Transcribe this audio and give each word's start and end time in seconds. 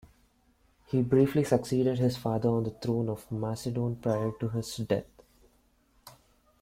He 0.87 1.03
briefly 1.03 1.43
succeeded 1.43 1.99
his 1.99 2.17
father 2.17 2.49
on 2.49 2.63
the 2.63 2.71
throne 2.71 3.07
of 3.07 3.31
Macedon 3.31 3.97
prior 3.97 4.31
to 4.39 4.49
his 4.49 4.77
death. 4.77 5.05